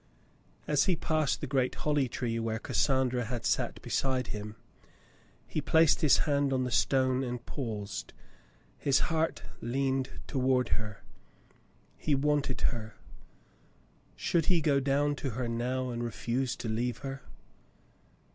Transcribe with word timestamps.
As 0.67 0.85
he 0.85 0.95
passed 0.95 1.41
the 1.41 1.45
great 1.45 1.75
holly 1.75 2.07
tree 2.09 2.39
where 2.39 2.57
Cassandra 2.57 3.25
had 3.25 3.45
sat 3.45 3.79
beside 3.83 4.29
him, 4.29 4.55
he 5.45 5.61
placed 5.61 6.01
his 6.01 6.17
hand 6.25 6.51
on 6.51 6.63
the 6.63 6.71
stone 6.71 7.23
and 7.23 7.45
paused. 7.45 8.11
His 8.79 8.97
heart 9.13 9.43
leaned 9.61 10.09
toward 10.25 10.69
her. 10.69 11.03
He 11.99 12.15
wanted 12.15 12.61
her. 12.61 12.95
Should 14.15 14.47
he 14.47 14.59
go 14.59 14.79
down 14.79 15.13
to 15.17 15.29
her 15.37 15.47
now 15.47 15.91
and 15.91 16.03
refuse 16.03 16.55
to 16.55 16.67
leave 16.67 16.97
her 17.05 17.21